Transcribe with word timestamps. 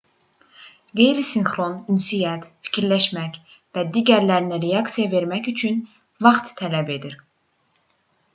qeyri-sinxron 0.99 1.75
ünsiyyət 1.95 2.47
fikirləşmək 2.69 3.37
və 3.77 3.83
digərlərinə 3.99 4.59
reaksiya 4.65 5.13
vermək 5.13 5.51
üçün 5.53 5.79
vaxt 6.29 6.57
tələb 6.63 6.93
edir 6.97 7.17